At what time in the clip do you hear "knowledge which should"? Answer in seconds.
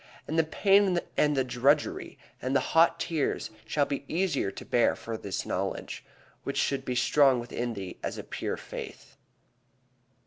5.45-6.83